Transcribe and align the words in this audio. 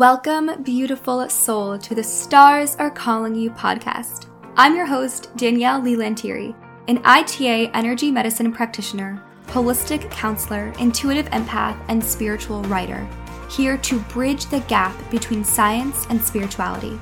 Welcome, 0.00 0.62
beautiful 0.62 1.28
soul, 1.28 1.76
to 1.76 1.94
the 1.94 2.02
Stars 2.02 2.74
Are 2.76 2.90
Calling 2.90 3.34
You 3.34 3.50
podcast. 3.50 4.30
I'm 4.56 4.74
your 4.74 4.86
host, 4.86 5.28
Danielle 5.36 5.82
Leigh 5.82 5.96
Lanteri, 5.96 6.54
an 6.88 7.02
ITA 7.04 7.70
energy 7.74 8.10
medicine 8.10 8.50
practitioner, 8.50 9.22
holistic 9.48 10.10
counselor, 10.10 10.72
intuitive 10.78 11.26
empath, 11.32 11.78
and 11.88 12.02
spiritual 12.02 12.62
writer, 12.62 13.06
here 13.50 13.76
to 13.76 14.00
bridge 14.04 14.46
the 14.46 14.60
gap 14.60 14.96
between 15.10 15.44
science 15.44 16.06
and 16.08 16.18
spirituality. 16.18 16.98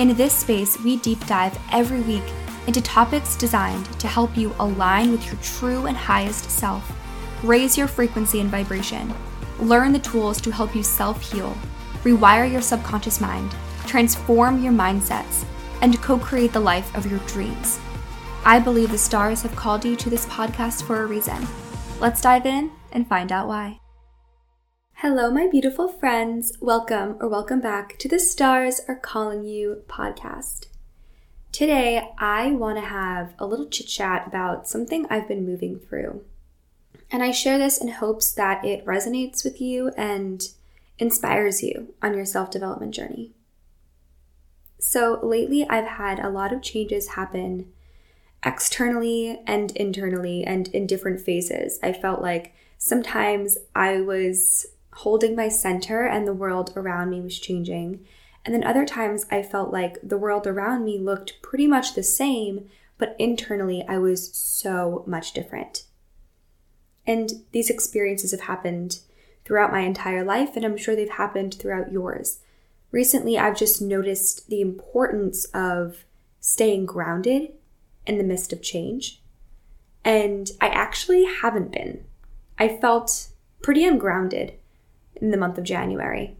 In 0.00 0.12
this 0.16 0.34
space, 0.34 0.76
we 0.82 0.96
deep 0.96 1.24
dive 1.28 1.56
every 1.70 2.00
week 2.00 2.24
into 2.66 2.82
topics 2.82 3.36
designed 3.36 3.86
to 4.00 4.08
help 4.08 4.36
you 4.36 4.52
align 4.58 5.12
with 5.12 5.24
your 5.26 5.36
true 5.42 5.86
and 5.86 5.96
highest 5.96 6.50
self, 6.50 6.90
raise 7.44 7.78
your 7.78 7.86
frequency 7.86 8.40
and 8.40 8.50
vibration, 8.50 9.14
learn 9.60 9.92
the 9.92 10.00
tools 10.00 10.40
to 10.40 10.50
help 10.50 10.74
you 10.74 10.82
self 10.82 11.22
heal 11.30 11.56
rewire 12.06 12.50
your 12.50 12.62
subconscious 12.62 13.20
mind, 13.20 13.52
transform 13.84 14.62
your 14.62 14.72
mindsets, 14.72 15.44
and 15.82 16.00
co 16.00 16.16
create 16.16 16.52
the 16.52 16.60
life 16.60 16.94
of 16.94 17.10
your 17.10 17.18
dreams. 17.26 17.80
I 18.44 18.60
believe 18.60 18.92
the 18.92 18.98
stars 18.98 19.42
have 19.42 19.56
called 19.56 19.84
you 19.84 19.96
to 19.96 20.08
this 20.08 20.24
podcast 20.26 20.84
for 20.84 21.02
a 21.02 21.06
reason. 21.06 21.44
Let's 21.98 22.20
dive 22.20 22.46
in 22.46 22.70
and 22.92 23.08
find 23.08 23.32
out 23.32 23.48
why. 23.48 23.80
Hello, 24.94 25.32
my 25.32 25.48
beautiful 25.48 25.88
friends. 25.88 26.56
Welcome 26.60 27.16
or 27.20 27.28
welcome 27.28 27.60
back 27.60 27.98
to 27.98 28.08
the 28.08 28.20
Stars 28.20 28.80
Are 28.86 28.94
Calling 28.94 29.42
You 29.42 29.82
podcast. 29.88 30.66
Today, 31.50 32.08
I 32.18 32.52
want 32.52 32.78
to 32.78 32.84
have 32.84 33.34
a 33.40 33.46
little 33.46 33.66
chit 33.66 33.88
chat 33.88 34.28
about 34.28 34.68
something 34.68 35.06
I've 35.10 35.26
been 35.26 35.44
moving 35.44 35.80
through. 35.80 36.24
And 37.10 37.24
I 37.24 37.32
share 37.32 37.58
this 37.58 37.78
in 37.78 37.88
hopes 37.88 38.30
that 38.32 38.64
it 38.64 38.86
resonates 38.86 39.42
with 39.42 39.60
you 39.60 39.90
and 39.96 40.42
inspires 40.98 41.62
you 41.62 41.94
on 42.02 42.14
your 42.14 42.24
self 42.24 42.50
development 42.50 42.94
journey. 42.94 43.32
So, 44.78 45.18
lately, 45.22 45.66
I've 45.68 45.86
had 45.86 46.18
a 46.18 46.30
lot 46.30 46.52
of 46.52 46.62
changes 46.62 47.08
happen 47.08 47.72
externally 48.44 49.40
and 49.46 49.72
internally 49.72 50.44
and 50.44 50.68
in 50.68 50.86
different 50.86 51.20
phases. 51.20 51.78
I 51.82 51.92
felt 51.92 52.22
like 52.22 52.54
sometimes 52.78 53.58
I 53.74 54.00
was 54.00 54.66
holding 54.92 55.34
my 55.34 55.48
center 55.48 56.06
and 56.06 56.26
the 56.26 56.32
world 56.32 56.72
around 56.76 57.10
me 57.10 57.20
was 57.20 57.38
changing. 57.38 58.04
And 58.44 58.54
then 58.54 58.64
other 58.64 58.86
times 58.86 59.26
I 59.30 59.42
felt 59.42 59.72
like 59.72 59.98
the 60.02 60.16
world 60.16 60.46
around 60.46 60.84
me 60.84 60.98
looked 60.98 61.42
pretty 61.42 61.66
much 61.66 61.94
the 61.94 62.02
same, 62.02 62.68
but 62.96 63.16
internally 63.18 63.84
I 63.88 63.98
was 63.98 64.34
so 64.34 65.04
much 65.06 65.32
different. 65.32 65.84
And 67.06 67.44
these 67.52 67.70
experiences 67.70 68.30
have 68.30 68.42
happened 68.42 69.00
throughout 69.46 69.72
my 69.72 69.80
entire 69.80 70.24
life, 70.24 70.56
and 70.56 70.64
I'm 70.64 70.76
sure 70.76 70.96
they've 70.96 71.08
happened 71.08 71.54
throughout 71.54 71.92
yours. 71.92 72.40
Recently, 72.90 73.38
I've 73.38 73.56
just 73.56 73.80
noticed 73.80 74.48
the 74.48 74.60
importance 74.60 75.44
of 75.54 76.04
staying 76.40 76.86
grounded 76.86 77.52
in 78.06 78.18
the 78.18 78.24
midst 78.24 78.52
of 78.52 78.60
change. 78.60 79.22
And 80.04 80.50
I 80.60 80.68
actually 80.68 81.24
haven't 81.24 81.72
been. 81.72 82.04
I 82.58 82.68
felt 82.68 83.28
pretty 83.62 83.84
ungrounded 83.84 84.54
in 85.16 85.30
the 85.30 85.36
month 85.36 85.58
of 85.58 85.64
January. 85.64 86.36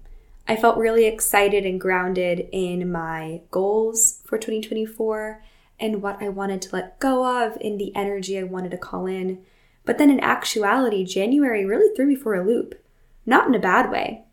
I 0.49 0.57
felt 0.57 0.79
really 0.79 1.07
excited 1.07 1.67
and 1.67 1.81
grounded 1.81 2.49
in 2.53 2.91
my 2.91 3.43
goals 3.51 4.23
for 4.25 4.39
2024 4.39 5.43
and 5.79 6.03
what 6.03 6.23
I 6.23 6.29
wanted 6.29 6.63
to 6.63 6.75
let 6.75 6.99
go 7.01 7.45
of, 7.45 7.59
in 7.61 7.79
the 7.79 7.95
energy 7.95 8.39
I 8.39 8.45
wanted 8.45 8.71
to 8.71 8.79
call 8.79 9.07
in. 9.07 9.45
But 9.85 9.99
then 9.99 10.11
in 10.11 10.21
actuality, 10.21 11.05
January 11.05 11.65
really 11.65 11.95
threw 11.95 12.07
me 12.07 12.15
for 12.15 12.35
a 12.35 12.45
loop 12.47 12.81
not 13.27 13.49
in 13.49 13.55
a 13.55 13.59
bad 13.59 13.91
way. 13.91 14.25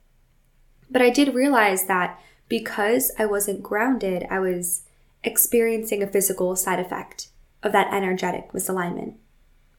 But 0.89 1.02
I 1.02 1.09
did 1.09 1.33
realize 1.33 1.86
that 1.88 2.19
because 2.47 3.11
I 3.17 3.25
wasn't 3.25 3.63
grounded, 3.63 4.25
I 4.30 4.39
was 4.39 4.83
experiencing 5.23 6.03
a 6.03 6.08
physical 6.08 6.55
side 6.55 6.80
effect 6.80 7.27
of 7.64 7.71
that 7.71 7.94
energetic 7.94 8.52
misalignment. 8.52 9.16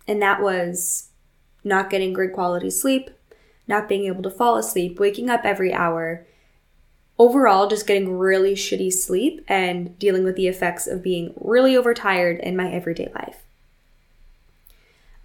And 0.09 0.21
that 0.21 0.43
was 0.43 1.11
not 1.63 1.91
getting 1.91 2.13
good 2.13 2.33
quality 2.33 2.71
sleep, 2.71 3.11
not 3.69 3.89
being 3.89 4.05
able 4.07 4.23
to 4.23 4.31
fall 4.31 4.57
asleep, 4.57 4.99
waking 4.99 5.31
up 5.31 5.43
every 5.45 5.73
hour, 5.73 6.27
overall 7.19 7.69
just 7.69 7.87
getting 7.87 8.19
really 8.19 8.55
shitty 8.55 8.93
sleep 8.93 9.45
and 9.49 9.99
dealing 9.99 10.25
with 10.25 10.37
the 10.37 10.49
effects 10.49 10.87
of 10.87 11.03
being 11.03 11.33
really 11.37 11.77
overtired 11.77 12.41
in 12.41 12.57
my 12.57 12.71
everyday 12.71 13.11
life. 13.15 13.43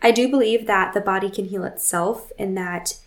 I 0.02 0.12
do 0.12 0.30
believe 0.30 0.66
that 0.68 0.94
the 0.94 1.02
body 1.02 1.30
can 1.30 1.46
heal 1.46 1.66
itself 1.66 2.32
and 2.38 2.56
that 2.58 3.00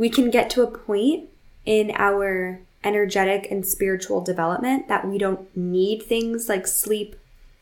we 0.00 0.08
can 0.08 0.30
get 0.30 0.48
to 0.48 0.62
a 0.62 0.66
point 0.66 1.28
in 1.66 1.92
our 1.94 2.58
energetic 2.82 3.50
and 3.50 3.66
spiritual 3.66 4.22
development 4.22 4.88
that 4.88 5.06
we 5.06 5.18
don't 5.18 5.54
need 5.54 6.02
things 6.02 6.48
like 6.48 6.66
sleep. 6.66 7.16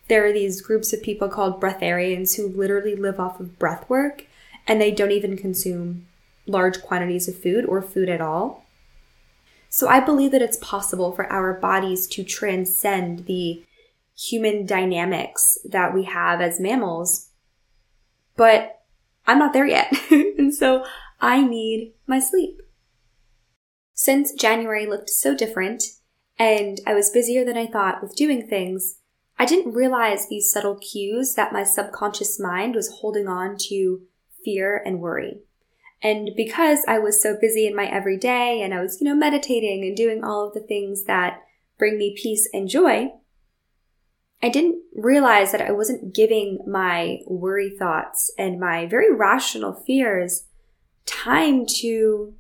There 0.07 0.25
are 0.25 0.33
these 0.33 0.61
groups 0.61 0.93
of 0.93 1.03
people 1.03 1.29
called 1.29 1.61
breatharians 1.61 2.37
who 2.37 2.47
literally 2.47 2.95
live 2.95 3.19
off 3.19 3.41
of 3.41 3.59
breath 3.59 3.91
work 3.91 4.25
and 4.69 4.81
they 4.81 4.93
don't 4.93 5.11
even 5.11 5.37
consume 5.37 6.07
large 6.47 6.81
quantities 6.81 7.27
of 7.27 7.37
food 7.37 7.65
or 7.65 7.83
food 7.83 8.09
at 8.09 8.21
all. 8.21 8.65
So 9.69 9.89
I 9.89 9.99
believe 9.99 10.31
that 10.31 10.41
it's 10.41 10.59
possible 10.59 11.11
for 11.11 11.27
our 11.33 11.55
bodies 11.55 12.07
to 12.07 12.23
transcend 12.23 13.27
the 13.27 13.65
human 14.17 14.65
dynamics 14.65 15.59
that 15.65 15.93
we 15.93 16.05
have 16.05 16.41
as 16.41 16.61
mammals. 16.61 17.31
But 18.37 18.81
I'm 19.27 19.41
not 19.41 19.53
there 19.53 19.67
yet. 19.67 19.93
and 20.13 20.55
so 20.55 20.85
I 21.21 21.43
need 21.43 21.95
my 22.07 22.21
sleep. 22.21 22.61
Since 23.95 24.33
January 24.33 24.87
looked 24.87 25.11
so 25.11 25.35
different 25.35 25.83
and 26.39 26.81
I 26.87 26.95
was 26.95 27.11
busier 27.11 27.45
than 27.45 27.57
I 27.57 27.67
thought 27.67 28.01
with 28.01 28.15
doing 28.15 28.47
things, 28.47 28.99
I 29.39 29.45
didn't 29.45 29.75
realize 29.75 30.29
these 30.29 30.53
subtle 30.53 30.77
cues 30.77 31.35
that 31.35 31.53
my 31.53 31.65
subconscious 31.65 32.39
mind 32.41 32.75
was 32.75 32.99
holding 33.01 33.29
on 33.29 33.57
to 33.69 34.03
fear 34.45 34.83
and 34.85 35.01
worry. 35.01 35.41
And 36.03 36.31
because 36.37 36.81
I 36.87 36.99
was 36.99 37.21
so 37.21 37.37
busy 37.41 37.67
in 37.67 37.75
my 37.75 37.87
everyday 37.87 38.63
and 38.63 38.73
I 38.73 38.81
was, 38.81 39.01
you 39.01 39.05
know, 39.05 39.17
meditating 39.17 39.83
and 39.83 39.97
doing 39.97 40.23
all 40.23 40.47
of 40.47 40.55
the 40.55 40.61
things 40.61 41.05
that 41.05 41.43
bring 41.77 41.99
me 41.99 42.17
peace 42.17 42.49
and 42.53 42.69
joy, 42.69 43.09
I 44.41 44.49
didn't 44.49 44.81
realize 44.95 45.51
that 45.51 45.61
I 45.61 45.73
wasn't 45.73 46.15
giving 46.15 46.61
my 46.67 47.19
worry 47.27 47.75
thoughts 47.77 48.33
and 48.39 48.61
my 48.61 48.87
very 48.87 49.13
rational 49.13 49.73
fears 49.73 50.45
time 51.09 51.65
to 51.81 52.35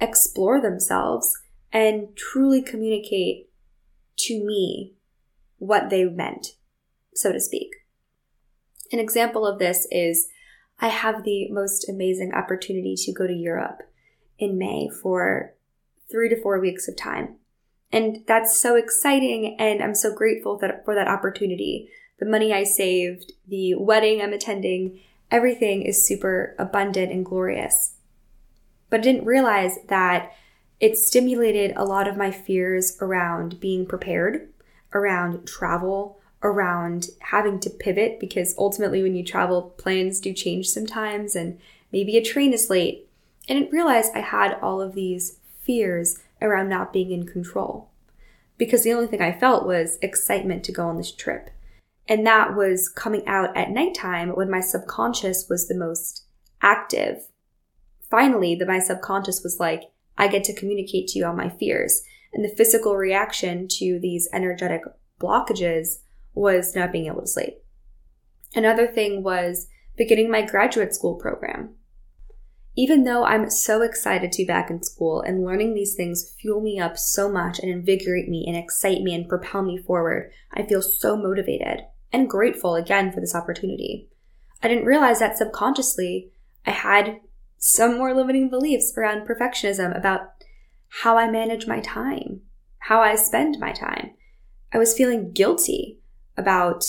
explore 0.00 0.60
themselves 0.60 1.32
and 1.72 2.16
truly 2.16 2.62
communicate 2.62 3.48
to 4.16 4.44
me 4.44 4.92
what 5.58 5.90
they 5.90 6.04
meant, 6.04 6.56
so 7.14 7.32
to 7.32 7.40
speak. 7.40 7.70
An 8.92 8.98
example 8.98 9.46
of 9.46 9.58
this 9.58 9.86
is 9.90 10.28
I 10.78 10.88
have 10.88 11.24
the 11.24 11.48
most 11.50 11.88
amazing 11.88 12.32
opportunity 12.32 12.94
to 12.96 13.12
go 13.12 13.26
to 13.26 13.32
Europe 13.32 13.82
in 14.38 14.58
May 14.58 14.88
for 14.88 15.54
three 16.10 16.28
to 16.28 16.40
four 16.40 16.60
weeks 16.60 16.86
of 16.88 16.96
time. 16.96 17.36
And 17.90 18.24
that's 18.26 18.60
so 18.60 18.76
exciting, 18.76 19.56
and 19.58 19.82
I'm 19.82 19.94
so 19.94 20.12
grateful 20.12 20.58
that, 20.58 20.84
for 20.84 20.94
that 20.94 21.08
opportunity. 21.08 21.88
The 22.18 22.26
money 22.26 22.52
I 22.52 22.64
saved, 22.64 23.32
the 23.46 23.74
wedding 23.74 24.20
I'm 24.20 24.32
attending, 24.32 25.00
everything 25.30 25.82
is 25.82 26.06
super 26.06 26.54
abundant 26.58 27.12
and 27.12 27.24
glorious 27.24 27.93
but 28.94 29.00
I 29.00 29.02
didn't 29.02 29.26
realize 29.26 29.80
that 29.88 30.36
it 30.78 30.96
stimulated 30.96 31.72
a 31.74 31.84
lot 31.84 32.06
of 32.06 32.16
my 32.16 32.30
fears 32.30 32.96
around 33.00 33.58
being 33.58 33.86
prepared, 33.86 34.48
around 34.92 35.48
travel, 35.48 36.20
around 36.44 37.08
having 37.18 37.58
to 37.58 37.70
pivot 37.70 38.20
because 38.20 38.54
ultimately 38.56 39.02
when 39.02 39.16
you 39.16 39.24
travel, 39.24 39.74
plans 39.78 40.20
do 40.20 40.32
change 40.32 40.68
sometimes 40.68 41.34
and 41.34 41.58
maybe 41.90 42.16
a 42.16 42.22
train 42.22 42.52
is 42.52 42.70
late. 42.70 43.08
I 43.50 43.54
didn't 43.54 43.72
realize 43.72 44.10
I 44.14 44.20
had 44.20 44.60
all 44.62 44.80
of 44.80 44.94
these 44.94 45.38
fears 45.64 46.20
around 46.40 46.68
not 46.68 46.92
being 46.92 47.10
in 47.10 47.26
control 47.26 47.90
because 48.58 48.84
the 48.84 48.92
only 48.92 49.08
thing 49.08 49.20
I 49.20 49.36
felt 49.36 49.66
was 49.66 49.98
excitement 50.02 50.62
to 50.66 50.72
go 50.72 50.86
on 50.86 50.98
this 50.98 51.10
trip. 51.10 51.50
And 52.06 52.24
that 52.28 52.54
was 52.54 52.88
coming 52.88 53.26
out 53.26 53.56
at 53.56 53.72
nighttime 53.72 54.36
when 54.36 54.48
my 54.48 54.60
subconscious 54.60 55.48
was 55.48 55.66
the 55.66 55.74
most 55.74 56.26
active 56.62 57.26
finally, 58.14 58.54
the, 58.54 58.64
my 58.64 58.78
subconscious 58.78 59.42
was 59.42 59.58
like, 59.58 59.82
I 60.16 60.28
get 60.28 60.44
to 60.44 60.54
communicate 60.54 61.08
to 61.08 61.18
you 61.18 61.26
all 61.26 61.34
my 61.34 61.48
fears. 61.48 62.04
And 62.32 62.44
the 62.44 62.54
physical 62.56 62.94
reaction 62.94 63.66
to 63.78 63.98
these 64.00 64.28
energetic 64.32 64.82
blockages 65.20 65.98
was 66.32 66.76
not 66.76 66.92
being 66.92 67.06
able 67.06 67.22
to 67.22 67.26
sleep. 67.26 67.54
Another 68.54 68.86
thing 68.86 69.24
was 69.24 69.66
beginning 69.96 70.30
my 70.30 70.42
graduate 70.42 70.94
school 70.94 71.16
program. 71.16 71.74
Even 72.76 73.02
though 73.02 73.24
I'm 73.24 73.50
so 73.50 73.82
excited 73.82 74.30
to 74.30 74.42
be 74.42 74.46
back 74.46 74.70
in 74.70 74.84
school 74.84 75.20
and 75.20 75.44
learning 75.44 75.74
these 75.74 75.96
things 75.96 76.36
fuel 76.40 76.60
me 76.60 76.78
up 76.78 76.96
so 76.96 77.28
much 77.28 77.58
and 77.58 77.68
invigorate 77.68 78.28
me 78.28 78.44
and 78.46 78.56
excite 78.56 79.02
me 79.02 79.12
and 79.12 79.28
propel 79.28 79.62
me 79.62 79.76
forward, 79.76 80.30
I 80.52 80.62
feel 80.62 80.82
so 80.82 81.16
motivated 81.16 81.80
and 82.12 82.30
grateful 82.30 82.76
again 82.76 83.10
for 83.10 83.20
this 83.20 83.34
opportunity. 83.34 84.08
I 84.62 84.68
didn't 84.68 84.86
realize 84.86 85.18
that 85.18 85.36
subconsciously 85.36 86.30
I 86.64 86.70
had 86.70 87.18
some 87.66 87.96
more 87.96 88.14
limiting 88.14 88.50
beliefs 88.50 88.92
around 88.94 89.26
perfectionism 89.26 89.96
about 89.96 90.20
how 91.00 91.16
I 91.16 91.30
manage 91.30 91.66
my 91.66 91.80
time, 91.80 92.42
how 92.80 93.00
I 93.00 93.14
spend 93.14 93.58
my 93.58 93.72
time. 93.72 94.10
I 94.70 94.76
was 94.76 94.94
feeling 94.94 95.32
guilty 95.32 95.98
about 96.36 96.84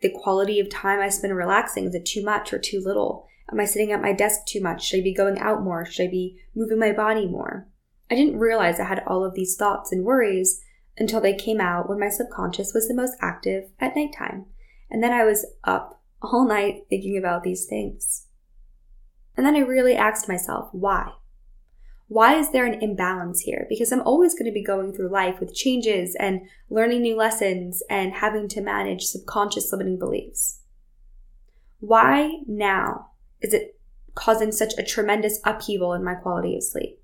the 0.00 0.08
quality 0.08 0.58
of 0.60 0.70
time 0.70 0.98
I 0.98 1.10
spend 1.10 1.36
relaxing. 1.36 1.84
Is 1.84 1.94
it 1.94 2.06
too 2.06 2.24
much 2.24 2.54
or 2.54 2.58
too 2.58 2.80
little? 2.82 3.26
Am 3.52 3.60
I 3.60 3.66
sitting 3.66 3.92
at 3.92 4.00
my 4.00 4.14
desk 4.14 4.46
too 4.46 4.62
much? 4.62 4.86
Should 4.86 5.00
I 5.00 5.02
be 5.02 5.12
going 5.12 5.38
out 5.38 5.62
more? 5.62 5.84
Should 5.84 6.04
I 6.04 6.10
be 6.10 6.40
moving 6.54 6.78
my 6.78 6.92
body 6.92 7.26
more? 7.26 7.68
I 8.10 8.14
didn't 8.14 8.38
realize 8.38 8.80
I 8.80 8.84
had 8.84 9.02
all 9.06 9.26
of 9.26 9.34
these 9.34 9.56
thoughts 9.56 9.92
and 9.92 10.06
worries 10.06 10.58
until 10.96 11.20
they 11.20 11.34
came 11.34 11.60
out 11.60 11.86
when 11.86 12.00
my 12.00 12.08
subconscious 12.08 12.72
was 12.72 12.88
the 12.88 12.94
most 12.94 13.12
active 13.20 13.64
at 13.78 13.94
nighttime. 13.94 14.46
And 14.90 15.02
then 15.02 15.12
I 15.12 15.24
was 15.24 15.44
up 15.64 16.00
all 16.22 16.48
night 16.48 16.86
thinking 16.88 17.18
about 17.18 17.42
these 17.42 17.66
things. 17.66 18.23
And 19.36 19.44
then 19.44 19.56
I 19.56 19.60
really 19.60 19.94
asked 19.94 20.28
myself, 20.28 20.68
why? 20.72 21.12
Why 22.08 22.36
is 22.36 22.52
there 22.52 22.66
an 22.66 22.82
imbalance 22.82 23.40
here? 23.40 23.66
Because 23.68 23.90
I'm 23.90 24.02
always 24.02 24.34
going 24.34 24.46
to 24.46 24.52
be 24.52 24.62
going 24.62 24.92
through 24.92 25.08
life 25.08 25.40
with 25.40 25.54
changes 25.54 26.14
and 26.20 26.42
learning 26.68 27.02
new 27.02 27.16
lessons 27.16 27.82
and 27.88 28.12
having 28.12 28.46
to 28.48 28.60
manage 28.60 29.04
subconscious 29.04 29.72
limiting 29.72 29.98
beliefs. 29.98 30.60
Why 31.80 32.40
now 32.46 33.10
is 33.40 33.52
it 33.52 33.78
causing 34.14 34.52
such 34.52 34.74
a 34.78 34.82
tremendous 34.82 35.40
upheaval 35.44 35.92
in 35.94 36.04
my 36.04 36.14
quality 36.14 36.56
of 36.56 36.62
sleep? 36.62 37.00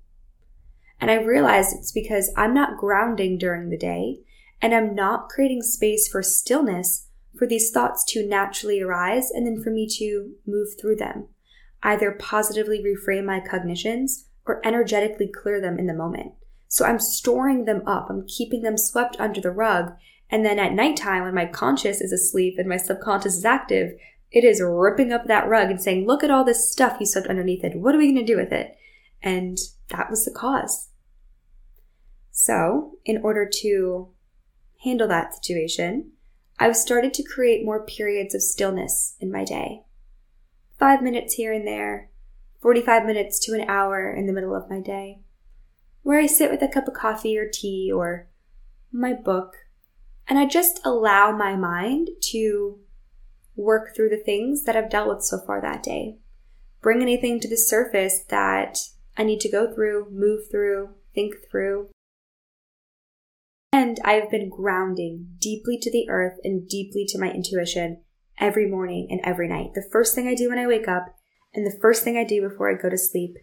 And 0.99 1.09
I 1.09 1.15
realized 1.15 1.75
it's 1.75 1.91
because 1.91 2.31
I'm 2.37 2.53
not 2.53 2.77
grounding 2.77 3.37
during 3.37 3.69
the 3.69 3.77
day 3.77 4.19
and 4.61 4.73
I'm 4.73 4.93
not 4.93 5.29
creating 5.29 5.63
space 5.63 6.07
for 6.07 6.21
stillness 6.21 7.07
for 7.37 7.47
these 7.47 7.71
thoughts 7.71 8.03
to 8.09 8.25
naturally 8.25 8.81
arise 8.81 9.31
and 9.31 9.47
then 9.47 9.61
for 9.61 9.71
me 9.71 9.87
to 9.97 10.33
move 10.45 10.69
through 10.79 10.97
them, 10.97 11.27
either 11.83 12.11
positively 12.11 12.83
reframe 12.83 13.25
my 13.25 13.39
cognitions 13.39 14.25
or 14.45 14.65
energetically 14.65 15.27
clear 15.27 15.61
them 15.61 15.79
in 15.79 15.87
the 15.87 15.93
moment. 15.93 16.33
So 16.67 16.85
I'm 16.85 16.99
storing 16.99 17.65
them 17.65 17.83
up, 17.85 18.07
I'm 18.09 18.25
keeping 18.27 18.61
them 18.61 18.77
swept 18.77 19.19
under 19.19 19.41
the 19.41 19.51
rug. 19.51 19.93
And 20.29 20.45
then 20.45 20.59
at 20.59 20.73
nighttime, 20.73 21.23
when 21.23 21.35
my 21.35 21.45
conscious 21.45 21.99
is 21.99 22.13
asleep 22.13 22.55
and 22.57 22.69
my 22.69 22.77
subconscious 22.77 23.35
is 23.35 23.45
active, 23.45 23.93
it 24.31 24.45
is 24.45 24.61
ripping 24.63 25.11
up 25.11 25.25
that 25.25 25.49
rug 25.49 25.69
and 25.69 25.81
saying, 25.81 26.07
Look 26.07 26.23
at 26.23 26.31
all 26.31 26.45
this 26.45 26.71
stuff 26.71 26.97
you 26.99 27.05
swept 27.05 27.27
underneath 27.27 27.63
it. 27.65 27.77
What 27.77 27.93
are 27.93 27.97
we 27.97 28.13
going 28.13 28.25
to 28.25 28.33
do 28.33 28.37
with 28.37 28.53
it? 28.53 28.77
And 29.21 29.57
that 29.89 30.09
was 30.09 30.23
the 30.23 30.31
cause. 30.31 30.89
So, 32.31 32.93
in 33.03 33.21
order 33.21 33.47
to 33.61 34.09
handle 34.83 35.07
that 35.09 35.35
situation, 35.35 36.11
I've 36.57 36.77
started 36.77 37.13
to 37.15 37.23
create 37.23 37.65
more 37.65 37.85
periods 37.85 38.33
of 38.33 38.41
stillness 38.41 39.15
in 39.19 39.31
my 39.31 39.43
day. 39.43 39.81
Five 40.81 41.03
minutes 41.03 41.35
here 41.35 41.53
and 41.53 41.67
there, 41.67 42.09
45 42.59 43.05
minutes 43.05 43.37
to 43.45 43.53
an 43.53 43.69
hour 43.69 44.11
in 44.11 44.25
the 44.25 44.33
middle 44.33 44.55
of 44.55 44.67
my 44.67 44.79
day, 44.79 45.19
where 46.01 46.19
I 46.19 46.25
sit 46.25 46.49
with 46.49 46.63
a 46.63 46.67
cup 46.67 46.87
of 46.87 46.95
coffee 46.95 47.37
or 47.37 47.47
tea 47.47 47.91
or 47.93 48.29
my 48.91 49.13
book, 49.13 49.53
and 50.27 50.39
I 50.39 50.47
just 50.47 50.79
allow 50.83 51.31
my 51.37 51.55
mind 51.55 52.09
to 52.31 52.79
work 53.55 53.95
through 53.95 54.09
the 54.09 54.23
things 54.25 54.63
that 54.63 54.75
I've 54.75 54.89
dealt 54.89 55.07
with 55.07 55.23
so 55.23 55.37
far 55.45 55.61
that 55.61 55.83
day. 55.83 56.17
Bring 56.81 57.03
anything 57.03 57.39
to 57.41 57.47
the 57.47 57.57
surface 57.57 58.23
that 58.29 58.79
I 59.15 59.21
need 59.21 59.41
to 59.41 59.51
go 59.51 59.71
through, 59.71 60.07
move 60.09 60.49
through, 60.49 60.95
think 61.13 61.35
through, 61.51 61.89
and 63.71 63.99
I've 64.03 64.31
been 64.31 64.49
grounding 64.49 65.35
deeply 65.37 65.77
to 65.77 65.91
the 65.91 66.09
earth 66.09 66.39
and 66.43 66.67
deeply 66.67 67.05
to 67.09 67.19
my 67.19 67.31
intuition 67.31 68.01
every 68.41 68.67
morning 68.67 69.07
and 69.09 69.21
every 69.23 69.47
night. 69.47 69.73
The 69.75 69.87
first 69.91 70.15
thing 70.15 70.27
I 70.27 70.35
do 70.35 70.49
when 70.49 70.59
I 70.59 70.67
wake 70.67 70.87
up 70.87 71.15
and 71.53 71.65
the 71.65 71.77
first 71.79 72.03
thing 72.03 72.17
I 72.17 72.25
do 72.25 72.41
before 72.41 72.69
I 72.69 72.81
go 72.81 72.89
to 72.89 72.97
sleep 72.97 73.37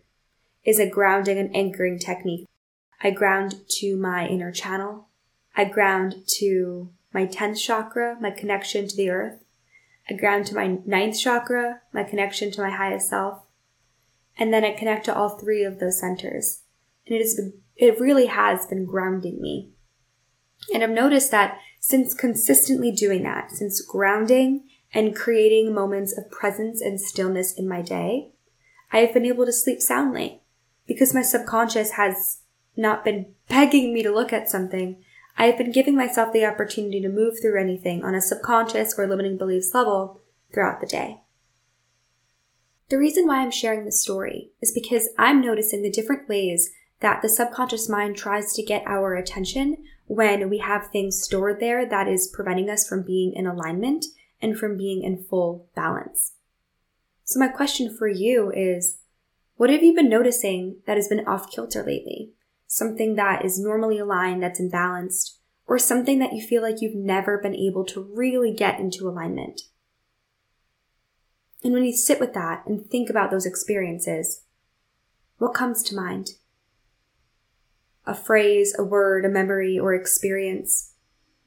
is 0.64 0.78
a 0.78 0.90
grounding 0.90 1.38
and 1.38 1.54
anchoring 1.54 1.98
technique. 1.98 2.46
I 3.00 3.12
ground 3.12 3.54
to 3.78 3.96
my 3.96 4.26
inner 4.26 4.50
channel. 4.50 5.08
I 5.56 5.64
ground 5.64 6.16
to 6.38 6.90
my 7.14 7.26
10th 7.26 7.64
chakra, 7.64 8.16
my 8.20 8.30
connection 8.30 8.88
to 8.88 8.96
the 8.96 9.08
earth. 9.08 9.44
I 10.10 10.14
ground 10.14 10.46
to 10.46 10.54
my 10.54 10.78
ninth 10.84 11.18
chakra, 11.18 11.82
my 11.92 12.02
connection 12.02 12.50
to 12.52 12.62
my 12.62 12.70
highest 12.70 13.08
self. 13.08 13.44
And 14.36 14.52
then 14.52 14.64
I 14.64 14.72
connect 14.72 15.04
to 15.06 15.14
all 15.14 15.30
three 15.30 15.64
of 15.64 15.78
those 15.78 16.00
centers. 16.00 16.62
And 17.06 17.16
it 17.16 17.26
been, 17.36 17.52
it 17.76 18.00
really 18.00 18.26
has 18.26 18.66
been 18.66 18.84
grounding 18.84 19.40
me. 19.40 19.70
And 20.72 20.82
I've 20.82 20.90
noticed 20.90 21.30
that 21.30 21.58
since 21.80 22.14
consistently 22.14 22.90
doing 22.90 23.22
that, 23.22 23.50
since 23.50 23.80
grounding 23.80 24.64
and 24.94 25.14
creating 25.14 25.74
moments 25.74 26.16
of 26.16 26.30
presence 26.30 26.80
and 26.80 27.00
stillness 27.00 27.52
in 27.52 27.68
my 27.68 27.82
day, 27.82 28.30
I 28.92 28.98
have 28.98 29.12
been 29.12 29.26
able 29.26 29.44
to 29.44 29.52
sleep 29.52 29.80
soundly 29.80 30.40
because 30.86 31.14
my 31.14 31.22
subconscious 31.22 31.92
has 31.92 32.38
not 32.76 33.04
been 33.04 33.34
begging 33.48 33.92
me 33.92 34.02
to 34.02 34.14
look 34.14 34.32
at 34.32 34.48
something. 34.48 35.02
I 35.36 35.46
have 35.46 35.58
been 35.58 35.72
giving 35.72 35.94
myself 35.94 36.32
the 36.32 36.46
opportunity 36.46 37.00
to 37.02 37.08
move 37.08 37.34
through 37.40 37.60
anything 37.60 38.02
on 38.02 38.14
a 38.14 38.20
subconscious 38.20 38.94
or 38.96 39.06
limiting 39.06 39.36
beliefs 39.36 39.74
level 39.74 40.20
throughout 40.52 40.80
the 40.80 40.86
day. 40.86 41.20
The 42.88 42.98
reason 42.98 43.26
why 43.26 43.42
I'm 43.42 43.50
sharing 43.50 43.84
this 43.84 44.00
story 44.00 44.50
is 44.62 44.72
because 44.72 45.10
I'm 45.18 45.42
noticing 45.42 45.82
the 45.82 45.90
different 45.90 46.28
ways 46.28 46.70
that 47.00 47.20
the 47.20 47.28
subconscious 47.28 47.88
mind 47.88 48.16
tries 48.16 48.54
to 48.54 48.62
get 48.62 48.82
our 48.86 49.14
attention 49.14 49.76
when 50.06 50.48
we 50.48 50.58
have 50.58 50.88
things 50.90 51.22
stored 51.22 51.60
there 51.60 51.86
that 51.86 52.08
is 52.08 52.32
preventing 52.34 52.70
us 52.70 52.88
from 52.88 53.02
being 53.02 53.34
in 53.34 53.46
alignment 53.46 54.06
and 54.40 54.58
from 54.58 54.76
being 54.76 55.02
in 55.02 55.24
full 55.24 55.68
balance. 55.74 56.34
So, 57.24 57.38
my 57.38 57.48
question 57.48 57.94
for 57.94 58.08
you 58.08 58.52
is 58.54 58.98
what 59.56 59.70
have 59.70 59.82
you 59.82 59.94
been 59.94 60.08
noticing 60.08 60.76
that 60.86 60.96
has 60.96 61.08
been 61.08 61.26
off 61.26 61.50
kilter 61.50 61.82
lately? 61.84 62.32
Something 62.66 63.16
that 63.16 63.44
is 63.44 63.58
normally 63.58 63.98
aligned, 63.98 64.42
that's 64.42 64.60
imbalanced, 64.60 65.36
or 65.66 65.78
something 65.78 66.18
that 66.18 66.32
you 66.32 66.46
feel 66.46 66.62
like 66.62 66.80
you've 66.80 66.94
never 66.94 67.38
been 67.38 67.54
able 67.54 67.84
to 67.86 68.10
really 68.14 68.52
get 68.52 68.78
into 68.78 69.08
alignment? 69.08 69.62
And 71.64 71.72
when 71.72 71.84
you 71.84 71.92
sit 71.92 72.20
with 72.20 72.34
that 72.34 72.64
and 72.66 72.86
think 72.86 73.10
about 73.10 73.30
those 73.30 73.46
experiences, 73.46 74.42
what 75.38 75.54
comes 75.54 75.82
to 75.84 75.96
mind? 75.96 76.30
a 78.08 78.14
phrase, 78.14 78.74
a 78.78 78.82
word, 78.82 79.26
a 79.26 79.28
memory, 79.28 79.78
or 79.78 79.94
experience. 79.94 80.94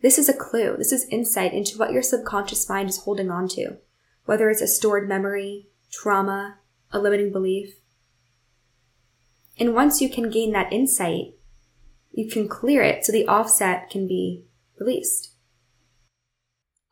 This 0.01 0.17
is 0.17 0.27
a 0.27 0.33
clue. 0.33 0.75
This 0.77 0.91
is 0.91 1.07
insight 1.09 1.53
into 1.53 1.77
what 1.77 1.91
your 1.91 2.01
subconscious 2.01 2.67
mind 2.67 2.89
is 2.89 3.03
holding 3.03 3.29
on 3.29 3.47
to, 3.49 3.77
whether 4.25 4.49
it's 4.49 4.61
a 4.61 4.67
stored 4.67 5.07
memory, 5.07 5.67
trauma, 5.91 6.57
a 6.91 6.99
limiting 6.99 7.31
belief. 7.31 7.75
And 9.59 9.75
once 9.75 10.01
you 10.01 10.09
can 10.09 10.31
gain 10.31 10.53
that 10.53 10.73
insight, 10.73 11.35
you 12.11 12.29
can 12.29 12.47
clear 12.47 12.81
it 12.81 13.05
so 13.05 13.11
the 13.11 13.27
offset 13.27 13.89
can 13.89 14.07
be 14.07 14.45
released. 14.79 15.35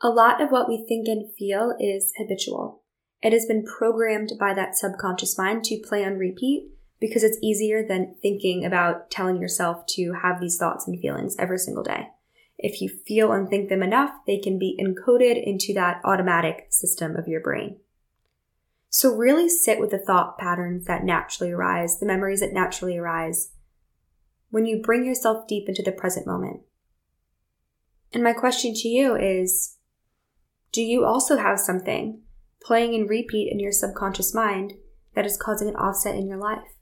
A 0.01 0.09
lot 0.09 0.41
of 0.41 0.49
what 0.49 0.69
we 0.69 0.85
think 0.87 1.07
and 1.07 1.33
feel 1.35 1.75
is 1.79 2.13
habitual. 2.17 2.83
It 3.21 3.33
has 3.33 3.45
been 3.45 3.65
programmed 3.65 4.33
by 4.39 4.53
that 4.53 4.77
subconscious 4.77 5.37
mind 5.37 5.65
to 5.65 5.81
play 5.85 6.05
on 6.05 6.17
repeat 6.17 6.69
because 7.01 7.23
it's 7.23 7.39
easier 7.41 7.85
than 7.85 8.15
thinking 8.21 8.63
about 8.63 9.09
telling 9.09 9.41
yourself 9.41 9.85
to 9.87 10.13
have 10.21 10.39
these 10.39 10.57
thoughts 10.57 10.87
and 10.87 10.99
feelings 10.99 11.35
every 11.37 11.57
single 11.57 11.83
day. 11.83 12.07
If 12.61 12.81
you 12.81 12.89
feel 12.89 13.31
and 13.31 13.47
think 13.47 13.69
them 13.69 13.81
enough, 13.81 14.11
they 14.27 14.37
can 14.37 14.59
be 14.59 14.77
encoded 14.77 15.41
into 15.41 15.73
that 15.75 16.01
automatic 16.03 16.67
system 16.69 17.15
of 17.15 17.25
your 17.25 17.39
brain. 17.39 17.79
So 18.89 19.15
really 19.15 19.47
sit 19.47 19.79
with 19.79 19.91
the 19.91 19.97
thought 19.97 20.37
patterns 20.37 20.85
that 20.85 21.05
naturally 21.05 21.53
arise, 21.53 21.99
the 21.99 22.05
memories 22.05 22.41
that 22.41 22.51
naturally 22.51 22.97
arise 22.97 23.51
when 24.49 24.65
you 24.65 24.81
bring 24.81 25.05
yourself 25.05 25.47
deep 25.47 25.69
into 25.69 25.83
the 25.83 25.93
present 25.93 26.27
moment. 26.27 26.61
And 28.11 28.23
my 28.23 28.33
question 28.33 28.73
to 28.73 28.87
you 28.89 29.15
is, 29.15 29.77
do 30.73 30.81
you 30.81 31.05
also 31.05 31.37
have 31.37 31.59
something 31.59 32.23
playing 32.61 32.93
in 32.93 33.07
repeat 33.07 33.49
in 33.49 33.59
your 33.59 33.71
subconscious 33.71 34.33
mind 34.33 34.73
that 35.15 35.25
is 35.25 35.37
causing 35.41 35.69
an 35.69 35.75
offset 35.75 36.15
in 36.15 36.27
your 36.27 36.39
life? 36.39 36.75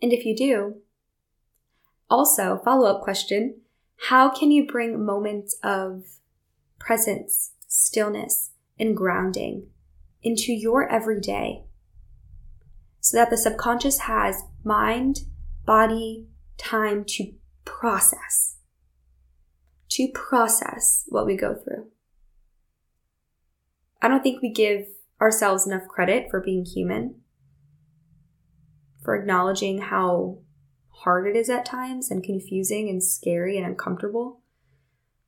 And 0.00 0.14
if 0.14 0.24
you 0.24 0.34
do, 0.34 0.76
also, 2.08 2.60
follow 2.64 2.88
up 2.88 3.02
question 3.02 3.61
How 4.06 4.28
can 4.30 4.50
you 4.50 4.66
bring 4.66 5.04
moments 5.04 5.56
of 5.62 6.02
presence, 6.80 7.52
stillness, 7.68 8.50
and 8.76 8.96
grounding 8.96 9.68
into 10.24 10.52
your 10.52 10.90
everyday 10.90 11.62
so 12.98 13.16
that 13.16 13.30
the 13.30 13.36
subconscious 13.36 14.00
has 14.00 14.42
mind, 14.64 15.20
body, 15.64 16.26
time 16.58 17.04
to 17.10 17.32
process, 17.64 18.56
to 19.90 20.08
process 20.08 21.04
what 21.06 21.24
we 21.24 21.36
go 21.36 21.54
through? 21.54 21.86
I 24.00 24.08
don't 24.08 24.24
think 24.24 24.42
we 24.42 24.50
give 24.50 24.88
ourselves 25.20 25.64
enough 25.64 25.86
credit 25.86 26.26
for 26.28 26.40
being 26.40 26.64
human 26.64 27.20
for 29.04 29.14
acknowledging 29.14 29.78
how 29.78 30.38
hard 31.04 31.26
it 31.26 31.36
is 31.36 31.50
at 31.50 31.64
times 31.64 32.10
and 32.10 32.22
confusing 32.22 32.88
and 32.88 33.02
scary 33.02 33.56
and 33.56 33.66
uncomfortable. 33.66 34.40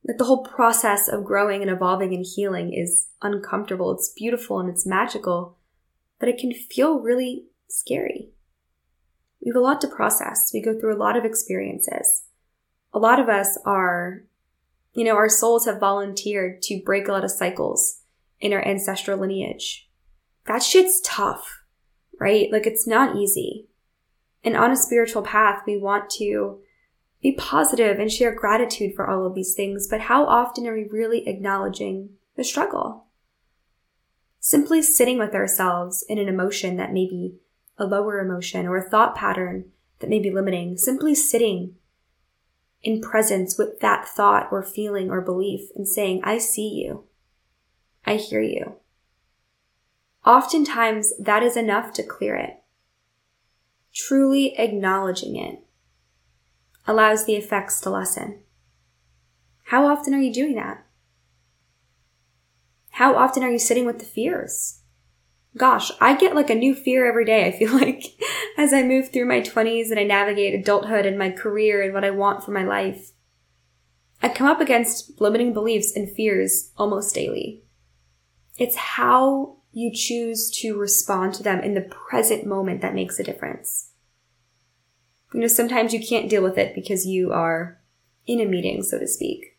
That 0.03 0.17
the 0.17 0.25
whole 0.25 0.43
process 0.43 1.07
of 1.07 1.25
growing 1.25 1.61
and 1.61 1.71
evolving 1.71 2.13
and 2.13 2.25
healing 2.25 2.73
is 2.73 3.07
uncomfortable. 3.21 3.91
It's 3.91 4.13
beautiful 4.15 4.59
and 4.59 4.69
it's 4.69 4.85
magical, 4.85 5.57
but 6.19 6.29
it 6.29 6.37
can 6.37 6.53
feel 6.53 6.99
really 6.99 7.45
scary. 7.67 8.29
We 9.41 9.49
have 9.49 9.55
a 9.55 9.59
lot 9.63 9.81
to 9.81 9.87
process. 9.87 10.51
We 10.53 10.61
go 10.61 10.79
through 10.79 10.95
a 10.95 11.01
lot 11.01 11.17
of 11.17 11.25
experiences. 11.25 12.25
A 12.93 12.99
lot 12.99 13.19
of 13.19 13.29
us 13.29 13.57
are, 13.65 14.23
you 14.93 15.03
know, 15.03 15.15
our 15.15 15.29
souls 15.29 15.65
have 15.65 15.79
volunteered 15.79 16.61
to 16.63 16.81
break 16.85 17.07
a 17.07 17.11
lot 17.11 17.23
of 17.23 17.31
cycles 17.31 18.01
in 18.39 18.53
our 18.53 18.65
ancestral 18.65 19.19
lineage. 19.19 19.89
That 20.45 20.63
shit's 20.63 21.01
tough, 21.01 21.63
right? 22.19 22.51
Like 22.51 22.65
it's 22.65 22.87
not 22.87 23.15
easy. 23.15 23.67
And 24.45 24.55
on 24.55 24.71
a 24.71 24.77
spiritual 24.77 25.23
path, 25.23 25.63
we 25.65 25.75
want 25.75 26.09
to 26.11 26.59
be 27.21 27.33
positive 27.33 27.97
and 27.97 28.11
share 28.11 28.33
gratitude 28.33 28.93
for 28.95 29.09
all 29.09 29.25
of 29.25 29.33
these 29.33 29.55
things, 29.55 29.87
but 29.89 30.01
how 30.01 30.25
often 30.25 30.67
are 30.67 30.75
we 30.75 30.87
really 30.87 31.27
acknowledging 31.27 32.11
the 32.37 32.43
struggle? 32.43 33.07
Simply 34.39 34.83
sitting 34.83 35.17
with 35.17 35.33
ourselves 35.33 36.05
in 36.07 36.19
an 36.19 36.27
emotion 36.27 36.77
that 36.77 36.93
may 36.93 37.07
be 37.07 37.39
a 37.79 37.85
lower 37.85 38.19
emotion 38.19 38.67
or 38.67 38.77
a 38.77 38.87
thought 38.87 39.15
pattern 39.15 39.71
that 39.99 40.09
may 40.09 40.19
be 40.19 40.29
limiting, 40.29 40.77
simply 40.77 41.15
sitting 41.15 41.73
in 42.83 43.01
presence 43.01 43.57
with 43.57 43.79
that 43.79 44.07
thought 44.07 44.47
or 44.51 44.61
feeling 44.61 45.09
or 45.09 45.21
belief 45.21 45.69
and 45.75 45.87
saying, 45.87 46.21
I 46.23 46.37
see 46.37 46.69
you. 46.69 47.05
I 48.05 48.17
hear 48.17 48.41
you. 48.41 48.75
Oftentimes 50.23 51.13
that 51.19 51.41
is 51.41 51.57
enough 51.57 51.91
to 51.93 52.03
clear 52.03 52.35
it. 52.35 52.61
Truly 53.95 54.57
acknowledging 54.59 55.37
it 55.37 55.59
allows 56.85 57.25
the 57.25 57.35
effects 57.35 57.79
to 57.81 57.89
lessen. 57.89 58.41
How 59.67 59.87
often 59.87 60.13
are 60.13 60.19
you 60.19 60.33
doing 60.33 60.55
that? 60.55 60.85
How 62.91 63.15
often 63.15 63.41
are 63.41 63.49
you 63.49 63.57
sitting 63.57 63.85
with 63.85 63.99
the 63.99 64.05
fears? 64.05 64.81
Gosh, 65.57 65.91
I 66.01 66.15
get 66.15 66.35
like 66.35 66.49
a 66.49 66.55
new 66.55 66.75
fear 66.75 67.07
every 67.07 67.23
day, 67.23 67.47
I 67.47 67.51
feel 67.51 67.73
like, 67.79 68.03
as 68.57 68.73
I 68.73 68.83
move 68.83 69.09
through 69.09 69.27
my 69.27 69.39
20s 69.39 69.89
and 69.91 69.99
I 69.99 70.03
navigate 70.03 70.53
adulthood 70.53 71.05
and 71.05 71.17
my 71.17 71.29
career 71.29 71.81
and 71.81 71.93
what 71.93 72.03
I 72.03 72.11
want 72.11 72.43
for 72.43 72.51
my 72.51 72.65
life. 72.65 73.11
I 74.21 74.27
come 74.27 74.47
up 74.47 74.59
against 74.59 75.21
limiting 75.21 75.53
beliefs 75.53 75.95
and 75.95 76.09
fears 76.09 76.71
almost 76.77 77.15
daily. 77.15 77.63
It's 78.57 78.75
how 78.75 79.57
you 79.75 79.91
choose 79.93 80.49
to 80.49 80.79
respond 80.79 81.33
to 81.33 81.43
them 81.43 81.59
in 81.59 81.73
the 81.73 81.81
present 81.81 82.45
moment 82.45 82.79
that 82.79 82.95
makes 82.95 83.19
a 83.19 83.23
difference. 83.23 83.91
You 85.33 85.41
know, 85.41 85.47
sometimes 85.47 85.93
you 85.93 85.99
can't 85.99 86.29
deal 86.29 86.41
with 86.41 86.57
it 86.57 86.73
because 86.73 87.05
you 87.05 87.33
are 87.33 87.81
in 88.25 88.39
a 88.39 88.45
meeting, 88.45 88.83
so 88.83 88.99
to 88.99 89.05
speak. 89.05 89.57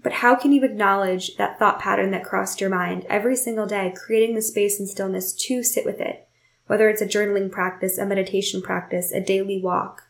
But 0.00 0.14
how 0.14 0.34
can 0.34 0.50
you 0.50 0.64
acknowledge 0.64 1.36
that 1.36 1.60
thought 1.60 1.78
pattern 1.78 2.10
that 2.10 2.24
crossed 2.24 2.60
your 2.60 2.68
mind 2.68 3.06
every 3.08 3.36
single 3.36 3.66
day, 3.66 3.94
creating 3.96 4.34
the 4.34 4.42
space 4.42 4.80
and 4.80 4.88
stillness 4.88 5.32
to 5.46 5.62
sit 5.62 5.84
with 5.84 6.00
it? 6.00 6.26
Whether 6.66 6.88
it's 6.88 7.00
a 7.00 7.06
journaling 7.06 7.52
practice, 7.52 7.96
a 7.96 8.04
meditation 8.04 8.60
practice, 8.60 9.12
a 9.12 9.20
daily 9.20 9.62
walk, 9.62 10.02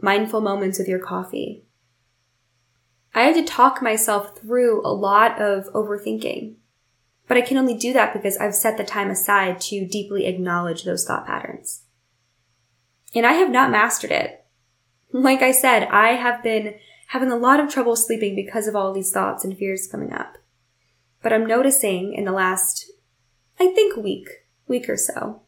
mindful 0.00 0.40
moments 0.40 0.78
with 0.78 0.86
your 0.86 1.00
coffee. 1.00 1.64
I 3.12 3.24
had 3.24 3.34
to 3.34 3.42
talk 3.42 3.82
myself 3.82 4.38
through 4.38 4.80
a 4.86 4.94
lot 4.94 5.40
of 5.40 5.64
overthinking, 5.72 6.54
but 7.26 7.36
I 7.36 7.42
can 7.42 7.56
only 7.56 7.76
do 7.76 7.92
that 7.92 8.12
because 8.12 8.36
I've 8.36 8.54
set 8.54 8.76
the 8.76 8.84
time 8.84 9.10
aside 9.10 9.60
to 9.62 9.86
deeply 9.86 10.26
acknowledge 10.26 10.84
those 10.84 11.04
thought 11.04 11.26
patterns. 11.26 11.82
And 13.14 13.26
I 13.26 13.34
have 13.34 13.50
not 13.50 13.70
mastered 13.70 14.10
it. 14.10 14.44
Like 15.12 15.42
I 15.42 15.52
said, 15.52 15.84
I 15.84 16.14
have 16.14 16.42
been 16.42 16.74
having 17.08 17.30
a 17.30 17.36
lot 17.36 17.60
of 17.60 17.70
trouble 17.70 17.96
sleeping 17.96 18.34
because 18.34 18.66
of 18.66 18.74
all 18.74 18.92
these 18.92 19.12
thoughts 19.12 19.44
and 19.44 19.56
fears 19.56 19.86
coming 19.86 20.12
up. 20.12 20.38
But 21.22 21.32
I'm 21.32 21.46
noticing 21.46 22.12
in 22.12 22.24
the 22.24 22.32
last, 22.32 22.90
I 23.58 23.68
think, 23.68 23.96
week, 23.96 24.28
week 24.66 24.88
or 24.88 24.96
so, 24.96 25.42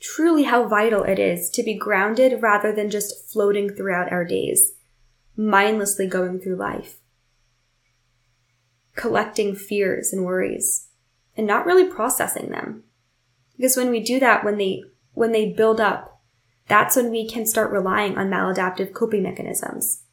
truly 0.00 0.42
how 0.42 0.66
vital 0.66 1.04
it 1.04 1.18
is 1.18 1.48
to 1.50 1.62
be 1.62 1.78
grounded 1.78 2.42
rather 2.42 2.72
than 2.74 2.90
just 2.90 3.30
floating 3.30 3.70
throughout 3.70 4.10
our 4.12 4.24
days, 4.24 4.72
mindlessly 5.36 6.06
going 6.06 6.40
through 6.40 6.56
life, 6.56 6.98
collecting 8.96 9.54
fears 9.54 10.12
and 10.12 10.24
worries, 10.24 10.88
and 11.36 11.46
not 11.46 11.66
really 11.66 11.88
processing 11.88 12.50
them. 12.50 12.84
Because 13.56 13.76
when 13.76 13.90
we 13.90 14.00
do 14.00 14.18
that, 14.20 14.44
when 14.44 14.58
they, 14.58 14.82
when 15.12 15.32
they 15.32 15.52
build 15.52 15.80
up 15.80 16.12
that's 16.68 16.96
when 16.96 17.10
we 17.10 17.28
can 17.28 17.46
start 17.46 17.72
relying 17.72 18.16
on 18.16 18.30
maladaptive 18.30 18.94
coping 18.94 19.22
mechanisms, 19.22 20.04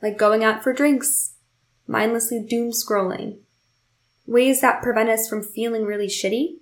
like 0.00 0.16
going 0.16 0.44
out 0.44 0.62
for 0.62 0.72
drinks, 0.72 1.34
mindlessly 1.86 2.44
doom 2.48 2.70
scrolling, 2.70 3.38
ways 4.26 4.60
that 4.60 4.82
prevent 4.82 5.10
us 5.10 5.28
from 5.28 5.42
feeling 5.42 5.84
really 5.84 6.06
shitty, 6.06 6.58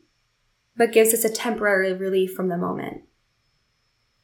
but 0.77 0.93
gives 0.93 1.13
us 1.13 1.25
a 1.25 1.33
temporary 1.33 1.93
relief 1.93 2.33
from 2.33 2.49
the 2.49 2.57
moment. 2.57 3.03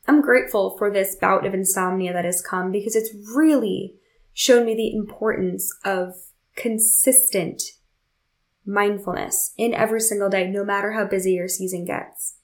I'm 0.07 0.23
grateful 0.23 0.77
for 0.79 0.91
this 0.91 1.15
bout 1.15 1.47
of 1.47 1.53
insomnia 1.53 2.13
that 2.15 2.25
has 2.25 2.41
come 2.41 2.73
because 2.73 2.97
it's 2.97 3.15
really 3.37 3.95
shown 4.33 4.65
me 4.65 4.75
the 4.75 4.95
importance 4.95 5.73
of 5.85 6.15
consistent 6.59 7.63
mindfulness 8.67 9.55
in 9.57 9.73
every 9.73 10.01
single 10.01 10.29
day, 10.29 10.47
no 10.51 10.65
matter 10.65 10.93
how 10.93 11.07
busy 11.07 11.33
your 11.33 11.49
season 11.49 11.85
gets. 11.85 12.37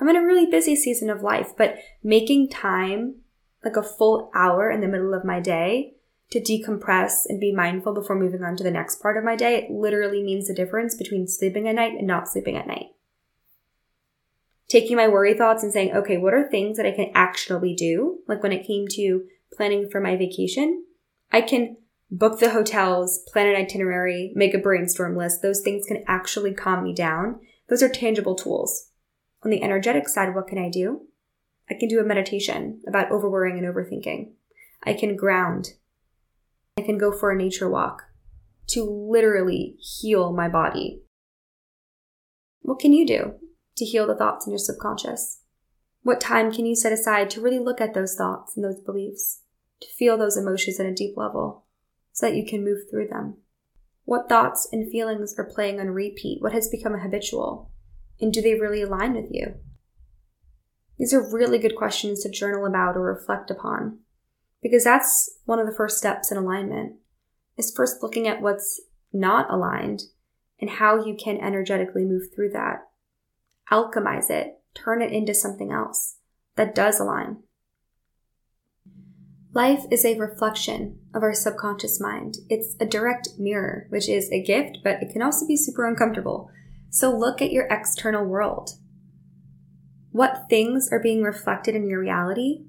I'm 0.00 0.08
in 0.08 0.16
a 0.16 0.24
really 0.24 0.46
busy 0.46 0.76
season 0.76 1.10
of 1.10 1.22
life, 1.22 1.52
but 1.56 1.76
making 2.02 2.50
time, 2.50 3.16
like 3.64 3.76
a 3.76 3.82
full 3.82 4.30
hour 4.34 4.70
in 4.70 4.80
the 4.80 4.88
middle 4.88 5.12
of 5.12 5.24
my 5.24 5.40
day, 5.40 5.94
to 6.30 6.40
decompress 6.40 7.22
and 7.26 7.40
be 7.40 7.54
mindful 7.54 7.94
before 7.94 8.18
moving 8.18 8.42
on 8.42 8.54
to 8.56 8.62
the 8.62 8.70
next 8.70 9.02
part 9.02 9.16
of 9.16 9.24
my 9.24 9.34
day, 9.34 9.56
it 9.56 9.70
literally 9.70 10.22
means 10.22 10.46
the 10.46 10.54
difference 10.54 10.94
between 10.94 11.26
sleeping 11.26 11.66
at 11.66 11.74
night 11.74 11.94
and 11.98 12.06
not 12.06 12.28
sleeping 12.28 12.56
at 12.56 12.66
night. 12.66 12.86
Taking 14.68 14.96
my 14.96 15.08
worry 15.08 15.32
thoughts 15.32 15.62
and 15.62 15.72
saying, 15.72 15.92
okay, 15.94 16.18
what 16.18 16.34
are 16.34 16.48
things 16.48 16.76
that 16.76 16.84
I 16.84 16.92
can 16.92 17.10
actually 17.14 17.74
do? 17.74 18.18
Like 18.28 18.42
when 18.42 18.52
it 18.52 18.66
came 18.66 18.86
to 18.92 19.24
planning 19.52 19.88
for 19.90 20.00
my 20.00 20.16
vacation, 20.16 20.84
I 21.32 21.40
can 21.40 21.78
book 22.10 22.38
the 22.38 22.50
hotels, 22.50 23.20
plan 23.28 23.46
an 23.46 23.56
itinerary, 23.56 24.32
make 24.34 24.54
a 24.54 24.58
brainstorm 24.58 25.16
list. 25.16 25.42
Those 25.42 25.60
things 25.60 25.84
can 25.86 26.04
actually 26.06 26.54
calm 26.54 26.84
me 26.84 26.94
down. 26.94 27.40
Those 27.68 27.82
are 27.82 27.88
tangible 27.88 28.34
tools. 28.34 28.90
On 29.44 29.50
the 29.50 29.62
energetic 29.62 30.08
side, 30.08 30.34
what 30.34 30.48
can 30.48 30.58
I 30.58 30.68
do? 30.68 31.02
I 31.70 31.74
can 31.74 31.88
do 31.88 32.00
a 32.00 32.04
meditation 32.04 32.80
about 32.88 33.10
overworrying 33.10 33.58
and 33.58 33.66
overthinking. 33.66 34.30
I 34.84 34.94
can 34.94 35.16
ground. 35.16 35.74
I 36.78 36.82
can 36.82 36.98
go 36.98 37.12
for 37.12 37.30
a 37.30 37.36
nature 37.36 37.68
walk 37.68 38.04
to 38.68 38.84
literally 38.84 39.76
heal 39.78 40.32
my 40.32 40.48
body. 40.48 41.02
What 42.62 42.78
can 42.78 42.92
you 42.92 43.06
do 43.06 43.34
to 43.76 43.84
heal 43.84 44.06
the 44.06 44.16
thoughts 44.16 44.46
in 44.46 44.52
your 44.52 44.58
subconscious? 44.58 45.40
What 46.02 46.20
time 46.20 46.52
can 46.52 46.64
you 46.64 46.74
set 46.74 46.92
aside 46.92 47.28
to 47.30 47.40
really 47.40 47.58
look 47.58 47.80
at 47.80 47.94
those 47.94 48.14
thoughts 48.14 48.56
and 48.56 48.64
those 48.64 48.80
beliefs, 48.80 49.42
to 49.80 49.88
feel 49.88 50.16
those 50.16 50.36
emotions 50.36 50.80
at 50.80 50.86
a 50.86 50.94
deep 50.94 51.16
level 51.16 51.66
so 52.18 52.26
that 52.26 52.34
you 52.34 52.44
can 52.44 52.64
move 52.64 52.80
through 52.90 53.06
them? 53.06 53.36
What 54.04 54.28
thoughts 54.28 54.68
and 54.72 54.90
feelings 54.90 55.36
are 55.38 55.44
playing 55.44 55.78
on 55.78 55.90
repeat? 55.90 56.42
What 56.42 56.52
has 56.52 56.68
become 56.68 56.98
habitual? 56.98 57.70
And 58.20 58.32
do 58.32 58.42
they 58.42 58.54
really 58.54 58.82
align 58.82 59.14
with 59.14 59.30
you? 59.30 59.54
These 60.98 61.14
are 61.14 61.32
really 61.32 61.58
good 61.58 61.76
questions 61.76 62.24
to 62.24 62.28
journal 62.28 62.66
about 62.66 62.96
or 62.96 63.02
reflect 63.02 63.52
upon 63.52 64.00
because 64.60 64.82
that's 64.82 65.30
one 65.44 65.60
of 65.60 65.66
the 65.68 65.76
first 65.76 65.96
steps 65.96 66.32
in 66.32 66.36
alignment 66.36 66.96
is 67.56 67.72
first 67.72 68.02
looking 68.02 68.26
at 68.26 68.42
what's 68.42 68.80
not 69.12 69.48
aligned 69.48 70.02
and 70.60 70.70
how 70.70 70.96
you 71.04 71.14
can 71.14 71.36
energetically 71.36 72.04
move 72.04 72.34
through 72.34 72.50
that. 72.50 72.88
Alchemize 73.70 74.28
it, 74.28 74.58
turn 74.74 75.02
it 75.02 75.12
into 75.12 75.34
something 75.34 75.70
else 75.70 76.16
that 76.56 76.74
does 76.74 76.98
align. 76.98 77.44
Life 79.58 79.86
is 79.90 80.04
a 80.04 80.16
reflection 80.16 81.00
of 81.12 81.24
our 81.24 81.34
subconscious 81.34 82.00
mind. 82.00 82.36
It's 82.48 82.76
a 82.78 82.86
direct 82.86 83.30
mirror, 83.40 83.88
which 83.88 84.08
is 84.08 84.30
a 84.30 84.40
gift, 84.40 84.78
but 84.84 85.02
it 85.02 85.10
can 85.12 85.20
also 85.20 85.48
be 85.48 85.56
super 85.56 85.84
uncomfortable 85.84 86.48
so 86.90 87.10
look 87.10 87.42
at 87.42 87.50
your 87.50 87.66
external 87.68 88.24
world. 88.24 88.70
What 90.12 90.44
things 90.48 90.90
are 90.92 91.02
being 91.02 91.24
reflected 91.24 91.74
in 91.74 91.88
your 91.88 91.98
reality 91.98 92.66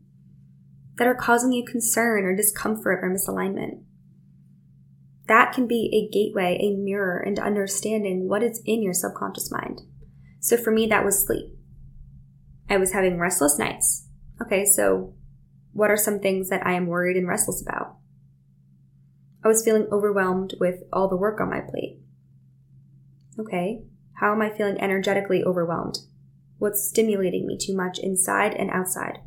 that 0.96 1.08
are 1.08 1.14
causing 1.14 1.54
you 1.54 1.64
concern 1.64 2.26
or 2.26 2.36
discomfort 2.36 3.02
or 3.04 3.16
misalignment? 3.16 3.84
That 5.28 5.54
can 5.54 5.68
be 5.68 5.92
a 5.94 6.12
gateway, 6.12 6.58
a 6.60 6.76
mirror 6.76 7.22
into 7.22 7.44
understanding 7.44 8.28
what 8.28 8.42
is 8.42 8.64
in 8.66 8.82
your 8.82 8.96
subconscious 8.96 9.52
mind. 9.52 9.82
So 10.40 10.58
for 10.58 10.72
me, 10.72 10.88
that 10.88 11.06
was 11.06 11.24
sleep. 11.24 11.54
I 12.68 12.78
was 12.78 12.94
having 12.94 13.20
restless 13.20 13.60
nights. 13.60 14.08
Okay, 14.42 14.66
so 14.66 15.14
what 15.80 15.90
are 15.90 15.98
some 15.98 16.20
things 16.20 16.50
that 16.50 16.68
I 16.68 16.74
am 16.74 16.88
worried 16.88 17.16
and 17.16 17.26
restless 17.26 17.62
about? 17.62 17.96
I 19.46 19.48
was 19.48 19.64
feeling 19.64 19.88
overwhelmed 19.90 20.56
with 20.60 20.84
all 20.92 21.08
the 21.08 21.16
work 21.16 21.40
on 21.40 21.50
my 21.50 21.62
plate. 21.62 22.02
Okay, 23.40 23.84
how 24.20 24.34
am 24.34 24.42
I 24.42 24.50
feeling 24.50 24.78
energetically 24.82 25.42
overwhelmed? 25.42 26.00
What's 26.58 26.86
stimulating 26.86 27.48
me 27.48 27.58
too 27.58 27.74
much 27.74 27.98
inside 27.98 28.54
and 28.54 28.70
outside? 28.70 29.20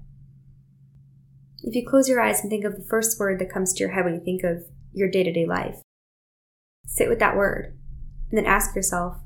If 1.63 1.75
you 1.75 1.89
close 1.89 2.07
your 2.07 2.21
eyes 2.21 2.41
and 2.43 2.51
think 2.51 2.67
of 2.67 2.77
the 2.77 2.87
first 2.87 3.19
word 3.19 3.39
that 3.39 3.51
comes 3.51 3.73
to 3.73 3.81
your 3.81 3.93
head 3.93 4.05
when 4.05 4.15
you 4.15 4.21
think 4.21 4.45
of 4.45 4.65
your 4.93 5.09
day 5.09 5.23
to 5.23 5.33
day 5.33 5.47
life, 5.47 5.77
sit 6.87 7.09
with 7.09 7.21
that 7.21 7.35
word 7.35 7.79
and 8.31 8.37
then 8.37 8.45
ask 8.45 8.77
yourself, 8.77 9.17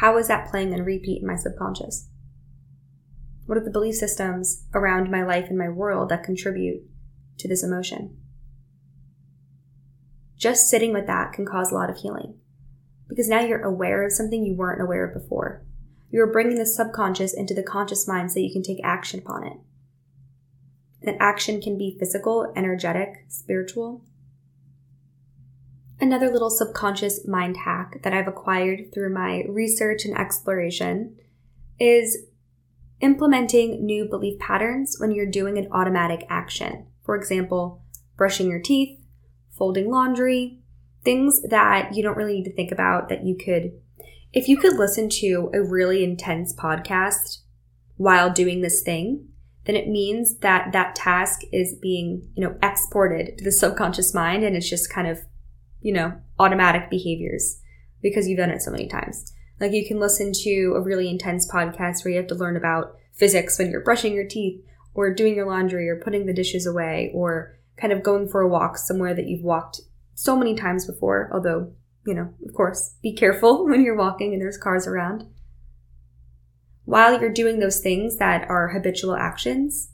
how 0.00 0.16
is 0.16 0.28
that 0.28 0.50
playing 0.50 0.72
on 0.72 0.82
repeat 0.82 1.20
in 1.20 1.26
my 1.26 1.36
subconscious? 1.36 2.08
What 3.48 3.56
are 3.56 3.64
the 3.64 3.70
belief 3.70 3.94
systems 3.94 4.64
around 4.74 5.10
my 5.10 5.24
life 5.24 5.46
and 5.48 5.56
my 5.56 5.70
world 5.70 6.10
that 6.10 6.22
contribute 6.22 6.82
to 7.38 7.48
this 7.48 7.64
emotion? 7.64 8.18
Just 10.36 10.68
sitting 10.68 10.92
with 10.92 11.06
that 11.06 11.32
can 11.32 11.46
cause 11.46 11.72
a 11.72 11.74
lot 11.74 11.88
of 11.88 11.96
healing 11.96 12.34
because 13.08 13.26
now 13.26 13.40
you're 13.40 13.62
aware 13.62 14.04
of 14.04 14.12
something 14.12 14.44
you 14.44 14.54
weren't 14.54 14.82
aware 14.82 15.02
of 15.02 15.14
before. 15.14 15.64
You're 16.10 16.30
bringing 16.30 16.58
the 16.58 16.66
subconscious 16.66 17.32
into 17.32 17.54
the 17.54 17.62
conscious 17.62 18.06
mind 18.06 18.30
so 18.30 18.38
you 18.38 18.52
can 18.52 18.62
take 18.62 18.84
action 18.84 19.20
upon 19.20 19.46
it. 19.46 19.56
That 21.04 21.16
action 21.18 21.62
can 21.62 21.78
be 21.78 21.96
physical, 21.98 22.52
energetic, 22.54 23.24
spiritual. 23.28 24.04
Another 25.98 26.30
little 26.30 26.50
subconscious 26.50 27.26
mind 27.26 27.56
hack 27.64 28.02
that 28.02 28.12
I've 28.12 28.28
acquired 28.28 28.92
through 28.92 29.14
my 29.14 29.44
research 29.48 30.04
and 30.04 30.14
exploration 30.18 31.16
is 31.80 32.26
implementing 33.00 33.84
new 33.84 34.04
belief 34.04 34.38
patterns 34.38 34.96
when 34.98 35.12
you're 35.12 35.30
doing 35.30 35.58
an 35.58 35.68
automatic 35.70 36.26
action. 36.28 36.86
For 37.04 37.14
example, 37.14 37.82
brushing 38.16 38.48
your 38.48 38.60
teeth, 38.60 38.98
folding 39.56 39.90
laundry, 39.90 40.60
things 41.04 41.40
that 41.48 41.94
you 41.94 42.02
don't 42.02 42.16
really 42.16 42.34
need 42.34 42.44
to 42.44 42.54
think 42.54 42.72
about 42.72 43.08
that 43.08 43.24
you 43.24 43.36
could, 43.36 43.72
if 44.32 44.48
you 44.48 44.56
could 44.56 44.76
listen 44.76 45.08
to 45.08 45.50
a 45.54 45.62
really 45.62 46.04
intense 46.04 46.54
podcast 46.54 47.38
while 47.96 48.30
doing 48.30 48.60
this 48.60 48.82
thing, 48.82 49.28
then 49.64 49.76
it 49.76 49.88
means 49.88 50.38
that 50.38 50.72
that 50.72 50.94
task 50.94 51.42
is 51.52 51.76
being, 51.80 52.28
you 52.34 52.42
know, 52.42 52.56
exported 52.62 53.38
to 53.38 53.44
the 53.44 53.52
subconscious 53.52 54.14
mind 54.14 54.42
and 54.42 54.56
it's 54.56 54.68
just 54.68 54.92
kind 54.92 55.06
of, 55.06 55.20
you 55.80 55.92
know, 55.92 56.20
automatic 56.38 56.90
behaviors 56.90 57.60
because 58.02 58.26
you've 58.26 58.38
done 58.38 58.50
it 58.50 58.62
so 58.62 58.70
many 58.70 58.88
times. 58.88 59.32
Like 59.60 59.72
you 59.72 59.86
can 59.86 59.98
listen 59.98 60.32
to 60.44 60.74
a 60.76 60.80
really 60.80 61.08
intense 61.08 61.50
podcast 61.50 62.04
where 62.04 62.12
you 62.12 62.18
have 62.18 62.28
to 62.28 62.34
learn 62.34 62.56
about 62.56 62.96
physics 63.12 63.58
when 63.58 63.70
you're 63.70 63.82
brushing 63.82 64.14
your 64.14 64.26
teeth 64.26 64.64
or 64.94 65.12
doing 65.12 65.34
your 65.34 65.46
laundry 65.46 65.88
or 65.88 66.00
putting 66.00 66.26
the 66.26 66.32
dishes 66.32 66.66
away 66.66 67.10
or 67.14 67.56
kind 67.76 67.92
of 67.92 68.02
going 68.02 68.28
for 68.28 68.40
a 68.40 68.48
walk 68.48 68.76
somewhere 68.76 69.14
that 69.14 69.26
you've 69.26 69.44
walked 69.44 69.80
so 70.14 70.36
many 70.36 70.54
times 70.54 70.86
before. 70.86 71.30
Although, 71.32 71.72
you 72.06 72.14
know, 72.14 72.32
of 72.46 72.54
course, 72.54 72.94
be 73.02 73.14
careful 73.14 73.64
when 73.68 73.82
you're 73.82 73.96
walking 73.96 74.32
and 74.32 74.40
there's 74.40 74.58
cars 74.58 74.86
around. 74.86 75.24
While 76.84 77.20
you're 77.20 77.32
doing 77.32 77.58
those 77.58 77.80
things 77.80 78.16
that 78.16 78.48
are 78.48 78.68
habitual 78.68 79.14
actions, 79.14 79.90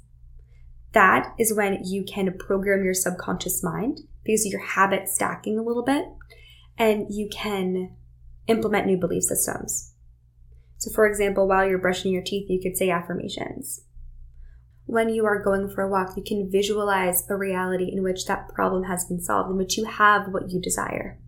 that 0.93 1.35
is 1.39 1.53
when 1.53 1.83
you 1.85 2.05
can 2.05 2.39
program 2.39 2.85
your 2.85 2.95
subconscious 2.95 3.65
mind 3.65 4.01
because 4.23 4.47
your 4.47 4.61
habit 4.61 5.09
stacking 5.09 5.59
a 5.59 5.63
little 5.63 5.83
bit 5.83 6.05
and 6.79 7.07
you 7.11 7.29
can 7.31 7.97
implement 8.47 8.87
new 8.87 8.97
belief 8.97 9.25
systems. 9.25 9.95
So, 10.79 10.91
for 10.91 11.07
example, 11.07 11.49
while 11.49 11.67
you're 11.67 11.79
brushing 11.79 12.13
your 12.13 12.23
teeth, 12.23 12.51
you 12.51 12.61
could 12.61 12.77
say 12.77 12.91
affirmations. 12.91 13.85
When 14.87 15.09
you 15.09 15.25
are 15.25 15.43
going 15.43 15.71
for 15.71 15.83
a 15.83 15.89
walk, 15.89 16.17
you 16.17 16.23
can 16.23 16.51
visualize 16.51 17.25
a 17.31 17.37
reality 17.37 17.91
in 17.91 18.03
which 18.03 18.27
that 18.27 18.49
problem 18.49 18.85
has 18.85 19.07
been 19.07 19.21
solved, 19.21 19.51
in 19.51 19.57
which 19.57 19.79
you 19.79 19.87
have 19.87 20.29
what 20.29 20.51
you 20.51 20.61
desire. 20.61 21.19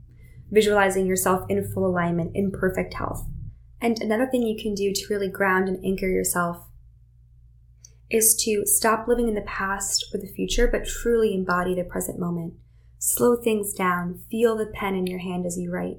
Visualizing 0.50 1.06
yourself 1.06 1.46
in 1.48 1.66
full 1.72 1.86
alignment, 1.86 2.32
in 2.34 2.50
perfect 2.50 2.94
health. 2.94 3.26
And 3.80 3.98
another 4.00 4.26
thing 4.26 4.42
you 4.42 4.60
can 4.60 4.74
do 4.74 4.92
to 4.92 5.06
really 5.08 5.28
ground 5.28 5.68
and 5.68 5.82
anchor 5.84 6.06
yourself 6.06 6.66
is 8.10 8.36
to 8.44 8.64
stop 8.66 9.08
living 9.08 9.28
in 9.28 9.34
the 9.34 9.40
past 9.42 10.06
or 10.14 10.20
the 10.20 10.26
future, 10.26 10.68
but 10.68 10.86
truly 10.86 11.34
embody 11.34 11.74
the 11.74 11.84
present 11.84 12.18
moment. 12.18 12.54
Slow 12.98 13.36
things 13.36 13.72
down, 13.72 14.20
feel 14.30 14.56
the 14.56 14.66
pen 14.66 14.94
in 14.94 15.06
your 15.06 15.18
hand 15.18 15.44
as 15.46 15.58
you 15.58 15.72
write. 15.72 15.98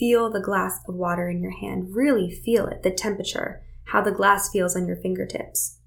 Feel 0.00 0.30
the 0.30 0.40
glass 0.40 0.80
of 0.88 0.94
water 0.94 1.28
in 1.28 1.42
your 1.42 1.52
hand. 1.52 1.94
Really 1.94 2.30
feel 2.30 2.66
it, 2.66 2.82
the 2.82 2.90
temperature, 2.90 3.62
how 3.84 4.00
the 4.00 4.10
glass 4.10 4.48
feels 4.48 4.74
on 4.74 4.86
your 4.86 4.96
fingertips. 4.96 5.78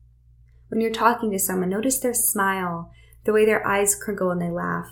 When 0.68 0.80
you're 0.80 0.92
talking 0.92 1.32
to 1.32 1.40
someone, 1.40 1.70
notice 1.70 2.00
their 2.00 2.14
smile, 2.14 2.92
the 3.26 3.34
way 3.34 3.44
their 3.44 3.66
eyes 3.68 3.96
crinkle 3.96 4.28
when 4.28 4.38
they 4.38 4.52
laugh, 4.52 4.86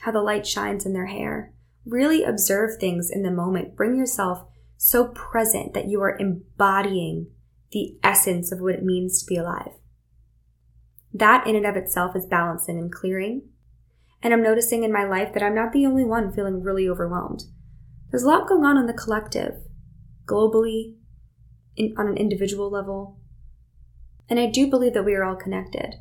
how 0.00 0.12
the 0.12 0.20
light 0.20 0.46
shines 0.46 0.84
in 0.84 0.92
their 0.92 1.06
hair. 1.06 1.54
Really 1.86 2.24
observe 2.24 2.78
things 2.78 3.10
in 3.10 3.22
the 3.22 3.30
moment. 3.30 3.74
Bring 3.74 3.96
yourself 3.96 4.44
so 4.76 5.08
present 5.08 5.72
that 5.72 5.88
you 5.88 6.02
are 6.02 6.18
embodying 6.18 7.28
the 7.72 7.96
essence 8.02 8.52
of 8.52 8.60
what 8.60 8.74
it 8.74 8.84
means 8.84 9.18
to 9.20 9.26
be 9.26 9.36
alive. 9.36 9.72
That 11.14 11.46
in 11.46 11.56
and 11.56 11.64
of 11.64 11.76
itself 11.76 12.14
is 12.14 12.26
balancing 12.26 12.76
and 12.76 12.92
clearing. 12.92 13.48
And 14.22 14.34
I'm 14.34 14.42
noticing 14.42 14.84
in 14.84 14.92
my 14.92 15.04
life 15.04 15.32
that 15.32 15.42
I'm 15.42 15.54
not 15.54 15.72
the 15.72 15.86
only 15.86 16.04
one 16.04 16.32
feeling 16.32 16.62
really 16.62 16.86
overwhelmed. 16.86 17.44
There's 18.14 18.22
a 18.22 18.28
lot 18.28 18.46
going 18.46 18.64
on 18.64 18.78
in 18.78 18.86
the 18.86 18.92
collective, 18.92 19.56
globally, 20.24 20.94
in, 21.74 21.96
on 21.98 22.06
an 22.06 22.16
individual 22.16 22.70
level. 22.70 23.18
And 24.30 24.38
I 24.38 24.46
do 24.46 24.70
believe 24.70 24.94
that 24.94 25.04
we 25.04 25.16
are 25.16 25.24
all 25.24 25.34
connected. 25.34 25.96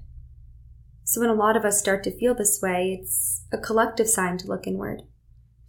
So 1.05 1.21
when 1.21 1.31
a 1.31 1.33
lot 1.33 1.57
of 1.57 1.65
us 1.65 1.79
start 1.79 2.03
to 2.03 2.15
feel 2.15 2.35
this 2.35 2.59
way, 2.61 2.99
it's 3.01 3.45
a 3.51 3.57
collective 3.57 4.07
sign 4.07 4.37
to 4.37 4.47
look 4.47 4.67
inward, 4.67 5.01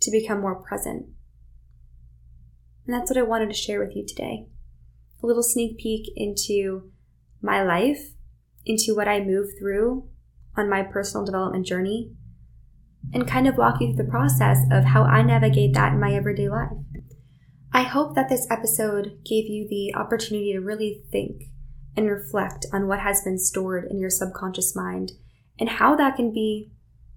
to 0.03 0.11
become 0.11 0.43
more 0.43 0.55
present. 0.55 1.07
And 2.87 2.95
that's 2.95 3.11
what 3.11 3.17
I 3.17 3.23
wanted 3.23 3.49
to 3.49 3.55
share 3.55 3.81
with 3.81 3.97
you 3.97 4.05
today. 4.07 4.45
A 5.23 5.27
little 5.27 5.43
sneak 5.43 5.79
peek 5.79 6.13
into 6.15 6.93
my 7.41 7.63
life, 7.63 8.11
into 8.67 8.95
what 8.95 9.09
I 9.09 9.21
move 9.21 9.49
through 9.59 10.11
on 10.59 10.69
my 10.69 10.83
personal 10.83 11.25
development 11.25 11.65
journey, 11.65 12.13
and 13.13 13.29
kind 13.29 13.47
of 13.47 13.57
walk 13.57 13.81
you 13.81 13.89
through 13.89 14.05
the 14.05 14.11
process 14.11 14.59
of 14.71 14.85
how 14.85 15.05
I 15.05 15.23
navigate 15.23 15.75
that 15.75 15.93
in 15.93 16.01
my 16.01 16.15
everyday 16.15 16.49
life. 16.49 16.73
I 17.73 17.83
hope 17.83 18.15
that 18.15 18.29
this 18.29 18.47
episode 18.51 19.19
gave 19.25 19.47
you 19.47 19.67
the 19.69 19.95
opportunity 19.97 20.53
to 20.53 20.61
really 20.61 21.03
think 21.11 21.45
and 21.97 22.09
reflect 22.09 22.67
on 22.73 22.87
what 22.87 23.01
has 23.01 23.23
been 23.23 23.39
stored 23.39 23.87
in 23.91 23.99
your 23.99 24.11
subconscious 24.11 24.75
mind 24.75 25.13
and 25.59 25.69
how 25.69 25.97
that 25.97 26.17
can 26.17 26.33
be 26.33 26.73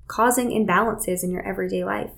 causing 0.07 0.49
imbalances 0.49 1.23
in 1.23 1.31
your 1.31 1.45
everyday 1.45 1.83
life, 1.83 2.11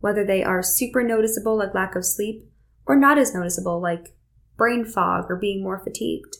whether 0.00 0.24
they 0.24 0.42
are 0.44 0.62
super 0.62 1.02
noticeable, 1.02 1.56
like 1.56 1.74
lack 1.74 1.94
of 1.96 2.04
sleep, 2.04 2.44
or 2.86 2.96
not 2.96 3.18
as 3.18 3.34
noticeable, 3.34 3.80
like 3.80 4.14
brain 4.56 4.84
fog 4.84 5.26
or 5.28 5.36
being 5.36 5.62
more 5.62 5.82
fatigued. 5.82 6.36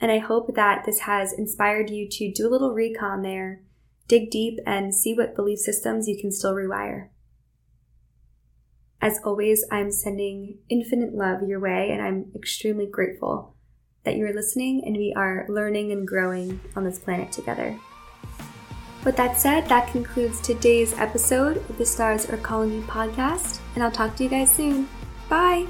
And 0.00 0.12
I 0.12 0.18
hope 0.18 0.54
that 0.54 0.84
this 0.86 1.00
has 1.00 1.32
inspired 1.32 1.90
you 1.90 2.08
to 2.08 2.32
do 2.32 2.46
a 2.46 2.50
little 2.50 2.72
recon 2.72 3.22
there 3.22 3.62
dig 4.08 4.30
deep 4.30 4.58
and 4.66 4.94
see 4.94 5.14
what 5.14 5.36
belief 5.36 5.60
systems 5.60 6.08
you 6.08 6.18
can 6.20 6.32
still 6.32 6.54
rewire. 6.54 7.08
As 9.00 9.20
always, 9.24 9.64
I'm 9.70 9.92
sending 9.92 10.58
infinite 10.68 11.14
love 11.14 11.42
your 11.46 11.60
way, 11.60 11.90
and 11.92 12.02
I'm 12.02 12.32
extremely 12.34 12.86
grateful 12.86 13.54
that 14.04 14.16
you're 14.16 14.32
listening 14.32 14.82
and 14.86 14.96
we 14.96 15.12
are 15.14 15.44
learning 15.50 15.92
and 15.92 16.08
growing 16.08 16.60
on 16.74 16.84
this 16.84 16.98
planet 16.98 17.30
together. 17.30 17.78
With 19.04 19.16
that 19.16 19.38
said, 19.38 19.68
that 19.68 19.92
concludes 19.92 20.40
today's 20.40 20.92
episode 20.94 21.58
of 21.68 21.78
the 21.78 21.86
Stars 21.86 22.28
Are 22.30 22.36
Calling 22.38 22.72
You 22.72 22.82
podcast, 22.82 23.60
and 23.74 23.84
I'll 23.84 23.90
talk 23.90 24.16
to 24.16 24.24
you 24.24 24.30
guys 24.30 24.50
soon. 24.50 24.88
Bye! 25.28 25.66